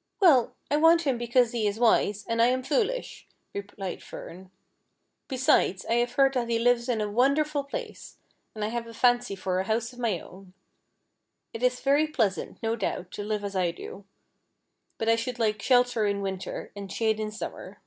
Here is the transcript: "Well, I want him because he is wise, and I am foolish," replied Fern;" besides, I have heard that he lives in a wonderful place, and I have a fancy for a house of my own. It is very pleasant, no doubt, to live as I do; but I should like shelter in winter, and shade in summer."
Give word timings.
"Well, 0.20 0.56
I 0.72 0.76
want 0.76 1.02
him 1.02 1.18
because 1.18 1.52
he 1.52 1.68
is 1.68 1.78
wise, 1.78 2.24
and 2.28 2.42
I 2.42 2.46
am 2.46 2.64
foolish," 2.64 3.28
replied 3.54 4.02
Fern;" 4.02 4.50
besides, 5.28 5.86
I 5.88 5.94
have 6.02 6.14
heard 6.14 6.34
that 6.34 6.48
he 6.48 6.58
lives 6.58 6.88
in 6.88 7.00
a 7.00 7.08
wonderful 7.08 7.62
place, 7.62 8.16
and 8.56 8.64
I 8.64 8.70
have 8.70 8.88
a 8.88 8.92
fancy 8.92 9.36
for 9.36 9.60
a 9.60 9.64
house 9.66 9.92
of 9.92 10.00
my 10.00 10.18
own. 10.18 10.52
It 11.52 11.62
is 11.62 11.78
very 11.80 12.08
pleasant, 12.08 12.60
no 12.60 12.74
doubt, 12.74 13.12
to 13.12 13.22
live 13.22 13.44
as 13.44 13.54
I 13.54 13.70
do; 13.70 14.04
but 14.98 15.08
I 15.08 15.14
should 15.14 15.38
like 15.38 15.62
shelter 15.62 16.06
in 16.06 16.22
winter, 16.22 16.72
and 16.74 16.90
shade 16.90 17.20
in 17.20 17.30
summer." 17.30 17.80